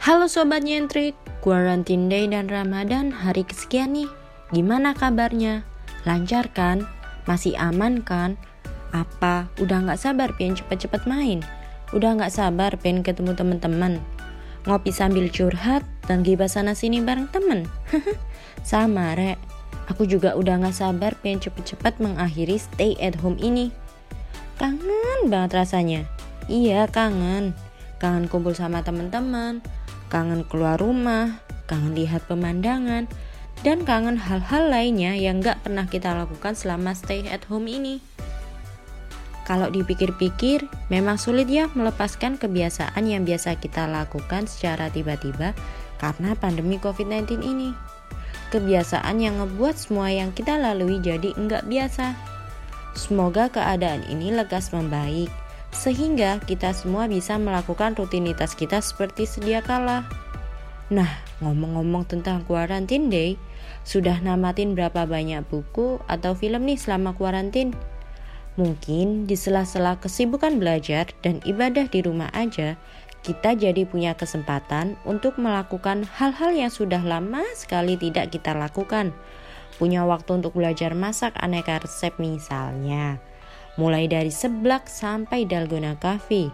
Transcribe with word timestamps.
Halo 0.00 0.32
Sobat 0.32 0.64
Nyentrik, 0.64 1.12
Quarantine 1.44 2.08
Day 2.08 2.24
dan 2.24 2.48
Ramadan 2.48 3.12
hari 3.12 3.44
kesekian 3.44 3.92
nih. 3.92 4.08
Gimana 4.48 4.96
kabarnya? 4.96 5.60
Lancar 6.08 6.48
kan? 6.56 6.88
Masih 7.28 7.52
aman 7.60 8.00
kan? 8.00 8.40
Apa? 8.96 9.52
Udah 9.60 9.84
gak 9.84 10.00
sabar 10.00 10.32
pengen 10.40 10.56
cepet-cepet 10.56 11.04
main? 11.04 11.44
Udah 11.92 12.16
gak 12.16 12.32
sabar 12.32 12.80
pengen 12.80 13.04
ketemu 13.04 13.36
temen-temen? 13.36 14.00
Ngopi 14.64 14.88
sambil 14.88 15.28
curhat 15.28 15.84
dan 16.08 16.24
gibah 16.24 16.48
sana 16.48 16.72
sini 16.72 17.04
bareng 17.04 17.28
temen? 17.28 17.68
Sama 18.64 19.12
rek, 19.12 19.36
aku 19.92 20.08
juga 20.08 20.32
udah 20.32 20.64
gak 20.64 20.80
sabar 20.80 21.12
pengen 21.20 21.44
cepet-cepet 21.44 22.00
mengakhiri 22.00 22.56
stay 22.56 22.96
at 23.04 23.20
home 23.20 23.36
ini. 23.36 23.68
Kangen 24.56 25.28
banget 25.28 25.60
rasanya. 25.60 26.08
Iya 26.48 26.88
kangen. 26.88 27.52
Kangen 28.00 28.32
kumpul 28.32 28.56
sama 28.56 28.80
teman-teman, 28.80 29.60
kangen 30.10 30.42
keluar 30.44 30.76
rumah, 30.76 31.40
kangen 31.70 31.94
lihat 31.94 32.26
pemandangan, 32.26 33.06
dan 33.62 33.86
kangen 33.86 34.18
hal-hal 34.18 34.68
lainnya 34.68 35.14
yang 35.14 35.38
gak 35.38 35.62
pernah 35.62 35.86
kita 35.86 36.12
lakukan 36.12 36.58
selama 36.58 36.92
stay 36.92 37.24
at 37.30 37.46
home 37.46 37.70
ini. 37.70 38.02
Kalau 39.46 39.66
dipikir-pikir, 39.70 40.66
memang 40.92 41.18
sulit 41.18 41.50
ya 41.50 41.66
melepaskan 41.74 42.38
kebiasaan 42.38 43.02
yang 43.02 43.26
biasa 43.26 43.58
kita 43.58 43.86
lakukan 43.90 44.46
secara 44.46 44.90
tiba-tiba 44.90 45.58
karena 45.98 46.38
pandemi 46.38 46.78
COVID-19 46.78 47.42
ini. 47.42 47.70
Kebiasaan 48.54 49.18
yang 49.22 49.42
ngebuat 49.42 49.74
semua 49.78 50.10
yang 50.10 50.34
kita 50.34 50.58
lalui 50.58 51.02
jadi 51.02 51.34
enggak 51.34 51.66
biasa. 51.66 52.14
Semoga 52.94 53.50
keadaan 53.50 54.02
ini 54.10 54.34
lekas 54.34 54.74
membaik 54.74 55.30
sehingga 55.70 56.42
kita 56.42 56.74
semua 56.74 57.06
bisa 57.06 57.38
melakukan 57.38 57.94
rutinitas 57.94 58.58
kita 58.58 58.82
seperti 58.82 59.26
sedia 59.26 59.62
kala. 59.62 60.06
Nah, 60.90 61.22
ngomong-ngomong 61.38 62.10
tentang 62.10 62.42
quarantine 62.42 63.06
day, 63.06 63.30
sudah 63.86 64.18
namatin 64.18 64.74
berapa 64.74 65.06
banyak 65.06 65.46
buku 65.46 66.02
atau 66.10 66.34
film 66.34 66.66
nih 66.66 66.78
selama 66.78 67.14
kuarantin? 67.14 67.72
Mungkin 68.58 69.30
di 69.30 69.38
sela-sela 69.38 70.02
kesibukan 70.02 70.58
belajar 70.58 71.14
dan 71.22 71.38
ibadah 71.46 71.86
di 71.86 72.02
rumah 72.02 72.28
aja, 72.34 72.74
kita 73.22 73.54
jadi 73.54 73.86
punya 73.86 74.18
kesempatan 74.18 74.98
untuk 75.06 75.38
melakukan 75.38 76.02
hal-hal 76.18 76.50
yang 76.50 76.72
sudah 76.72 77.00
lama 77.00 77.46
sekali 77.54 77.94
tidak 77.94 78.34
kita 78.34 78.50
lakukan. 78.50 79.14
Punya 79.78 80.02
waktu 80.02 80.42
untuk 80.42 80.58
belajar 80.58 80.92
masak 80.98 81.32
aneka 81.38 81.78
resep 81.78 82.12
misalnya 82.18 83.22
mulai 83.78 84.10
dari 84.10 84.32
seblak 84.32 84.90
sampai 84.90 85.46
dalgona 85.46 85.94
cafe. 86.00 86.50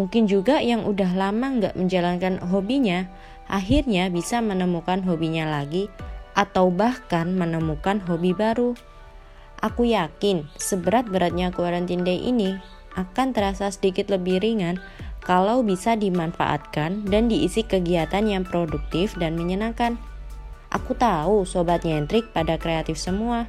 Mungkin 0.00 0.24
juga 0.24 0.60
yang 0.64 0.88
udah 0.88 1.12
lama 1.12 1.46
nggak 1.60 1.76
menjalankan 1.76 2.40
hobinya, 2.48 3.08
akhirnya 3.48 4.08
bisa 4.08 4.40
menemukan 4.40 5.04
hobinya 5.04 5.44
lagi 5.48 5.92
atau 6.32 6.72
bahkan 6.72 7.36
menemukan 7.36 8.00
hobi 8.08 8.32
baru. 8.32 8.72
Aku 9.62 9.86
yakin 9.86 10.48
seberat-beratnya 10.58 11.54
quarantine 11.54 12.02
day 12.02 12.18
ini 12.18 12.56
akan 12.98 13.36
terasa 13.36 13.70
sedikit 13.70 14.10
lebih 14.10 14.42
ringan 14.42 14.80
kalau 15.22 15.62
bisa 15.62 15.94
dimanfaatkan 15.94 17.06
dan 17.06 17.30
diisi 17.30 17.62
kegiatan 17.62 18.26
yang 18.26 18.42
produktif 18.42 19.14
dan 19.20 19.38
menyenangkan. 19.38 19.94
Aku 20.72 20.96
tahu 20.96 21.44
sobat 21.44 21.84
nyentrik 21.84 22.32
pada 22.32 22.56
kreatif 22.56 22.96
semua, 22.98 23.46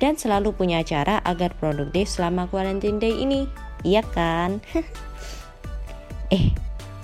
dan 0.00 0.16
selalu 0.16 0.56
punya 0.56 0.80
cara 0.80 1.20
agar 1.22 1.52
produktif 1.60 2.08
selama 2.08 2.48
quarantine 2.48 2.96
day 2.96 3.14
ini. 3.20 3.44
Iya 3.84 4.00
kan? 4.16 4.64
eh, 6.34 6.50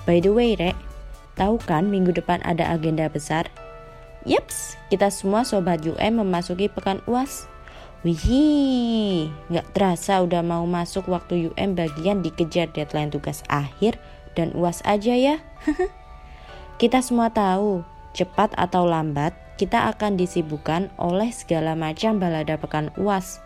by 0.08 0.18
the 0.24 0.32
way, 0.32 0.56
Rek, 0.56 0.74
tahu 1.36 1.60
kan 1.62 1.92
minggu 1.92 2.16
depan 2.16 2.40
ada 2.42 2.72
agenda 2.72 3.06
besar? 3.12 3.52
Yaps, 4.26 4.74
kita 4.90 5.12
semua 5.12 5.46
sobat 5.46 5.86
UM 5.86 6.24
memasuki 6.24 6.66
pekan 6.66 6.98
UAS. 7.06 7.46
Wih, 8.02 9.30
nggak 9.50 9.66
terasa 9.70 10.18
udah 10.24 10.42
mau 10.42 10.66
masuk 10.66 11.06
waktu 11.12 11.52
UM 11.52 11.78
bagian 11.78 12.24
dikejar 12.24 12.72
deadline 12.74 13.12
tugas 13.12 13.46
akhir 13.46 14.00
dan 14.34 14.50
UAS 14.56 14.82
aja 14.82 15.14
ya. 15.14 15.36
kita 16.80 17.00
semua 17.04 17.30
tahu, 17.30 17.86
cepat 18.16 18.50
atau 18.58 18.82
lambat, 18.82 19.36
kita 19.56 19.88
akan 19.92 20.20
disibukkan 20.20 20.92
oleh 21.00 21.32
segala 21.32 21.72
macam 21.72 22.20
balada 22.20 22.60
pekan 22.60 22.92
uas. 23.00 23.40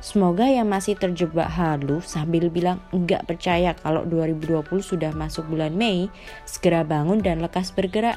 Semoga 0.00 0.48
yang 0.48 0.72
masih 0.72 0.96
terjebak 0.96 1.52
halu 1.52 2.00
sambil 2.00 2.48
bilang 2.48 2.80
enggak 2.88 3.28
percaya 3.28 3.76
kalau 3.76 4.08
2020 4.08 4.64
sudah 4.80 5.12
masuk 5.12 5.44
bulan 5.52 5.76
Mei, 5.76 6.08
segera 6.48 6.80
bangun 6.88 7.20
dan 7.20 7.44
lekas 7.44 7.68
bergerak. 7.68 8.16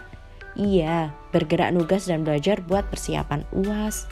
Iya, 0.55 1.11
bergerak 1.35 1.75
nugas 1.75 2.07
dan 2.07 2.23
belajar 2.23 2.63
buat 2.63 2.87
persiapan 2.87 3.43
UAS. 3.51 4.07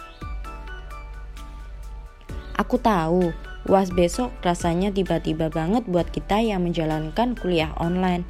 Aku 2.59 2.75
tahu, 2.75 3.31
UAS 3.69 3.93
besok 3.93 4.35
rasanya 4.43 4.91
tiba-tiba 4.91 5.47
banget 5.47 5.88
buat 5.88 6.09
kita 6.11 6.43
yang 6.43 6.67
menjalankan 6.67 7.39
kuliah 7.39 7.71
online. 7.79 8.27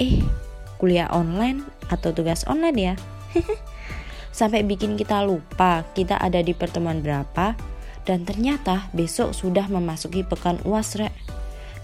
Eh, 0.00 0.24
kuliah 0.80 1.12
online 1.12 1.60
atau 1.92 2.14
tugas 2.14 2.46
online 2.48 2.78
ya? 2.80 2.94
Sampai 4.38 4.66
bikin 4.66 4.98
kita 4.98 5.22
lupa 5.22 5.86
kita 5.94 6.18
ada 6.18 6.42
di 6.42 6.54
pertemuan 6.54 7.02
berapa 7.02 7.54
dan 8.04 8.28
ternyata 8.28 8.88
besok 8.92 9.32
sudah 9.32 9.66
memasuki 9.68 10.22
pekan 10.22 10.60
uas 10.68 10.94
rek. 11.00 11.12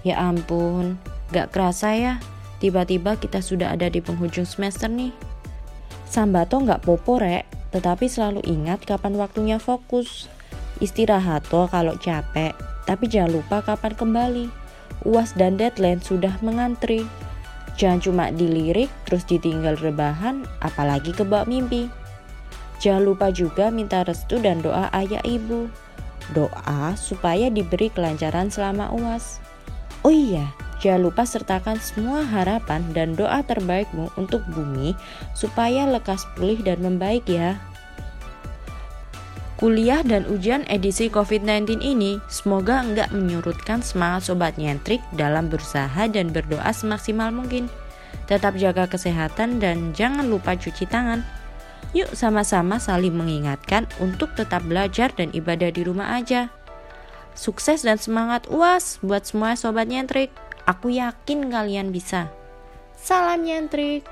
Ya 0.05 0.17
ampun, 0.21 0.97
gak 1.33 1.53
kerasa 1.53 1.97
ya, 1.97 2.15
tiba-tiba 2.61 3.17
kita 3.21 3.41
sudah 3.45 3.73
ada 3.73 3.89
di 3.89 4.01
penghujung 4.01 4.49
semester 4.49 4.89
nih. 4.89 5.13
Sambato 6.09 6.61
gak 6.61 6.85
popo 6.85 7.21
rek, 7.21 7.49
tetapi 7.73 8.09
selalu 8.09 8.45
ingat 8.45 8.85
kapan 8.85 9.17
waktunya 9.17 9.57
fokus. 9.61 10.29
Istirahat 10.81 11.45
toh 11.53 11.69
kalau 11.69 11.97
capek, 12.01 12.57
tapi 12.89 13.05
jangan 13.09 13.41
lupa 13.41 13.61
kapan 13.61 13.93
kembali. 13.93 14.47
UAS 15.05 15.33
dan 15.37 15.57
deadline 15.57 16.01
sudah 16.01 16.37
mengantri. 16.45 17.09
Jangan 17.79 18.01
cuma 18.03 18.25
dilirik 18.35 18.91
terus 19.07 19.27
ditinggal 19.29 19.79
rebahan, 19.79 20.49
apalagi 20.65 21.15
kebawa 21.15 21.47
mimpi. 21.47 21.91
Jangan 22.81 23.03
lupa 23.05 23.29
juga 23.29 23.69
minta 23.69 24.01
restu 24.03 24.41
dan 24.41 24.65
doa 24.65 24.89
ayah 24.97 25.21
ibu. 25.23 25.69
Doa 26.33 26.97
supaya 26.97 27.53
diberi 27.53 27.93
kelancaran 27.93 28.49
selama 28.49 28.89
UAS. 28.95 29.41
Oh 30.01 30.13
iya, 30.15 30.49
jangan 30.81 31.13
lupa 31.13 31.29
sertakan 31.29 31.77
semua 31.77 32.25
harapan 32.25 32.81
dan 32.97 33.13
doa 33.13 33.45
terbaikmu 33.45 34.09
untuk 34.17 34.41
bumi 34.49 34.97
supaya 35.37 35.85
lekas 35.85 36.25
pulih 36.37 36.57
dan 36.65 36.81
membaik 36.81 37.29
ya. 37.29 37.61
Kuliah 39.61 40.01
dan 40.01 40.25
ujian 40.33 40.65
edisi 40.73 41.13
COVID-19 41.13 41.85
ini 41.85 42.17
semoga 42.33 42.81
enggak 42.81 43.13
menyurutkan 43.13 43.85
semangat 43.85 44.33
sobat 44.33 44.57
nyentrik 44.57 45.05
dalam 45.13 45.53
berusaha 45.53 46.09
dan 46.09 46.33
berdoa 46.33 46.73
semaksimal 46.73 47.29
mungkin. 47.29 47.69
Tetap 48.25 48.57
jaga 48.57 48.89
kesehatan 48.89 49.61
dan 49.61 49.93
jangan 49.93 50.33
lupa 50.33 50.57
cuci 50.57 50.89
tangan. 50.89 51.21
Yuk 51.93 52.09
sama-sama 52.17 52.81
saling 52.81 53.13
mengingatkan 53.13 53.85
untuk 54.01 54.33
tetap 54.33 54.65
belajar 54.65 55.13
dan 55.13 55.29
ibadah 55.37 55.69
di 55.69 55.85
rumah 55.85 56.17
aja. 56.17 56.49
Sukses 57.37 57.85
dan 57.85 58.01
semangat 58.01 58.49
uas 58.49 58.97
buat 59.05 59.29
semua 59.29 59.61
sobat 59.61 59.93
nyentrik. 59.93 60.33
Aku 60.65 60.89
yakin 60.89 61.53
kalian 61.53 61.93
bisa. 61.93 62.33
Salam 62.97 63.45
nyentrik. 63.45 64.09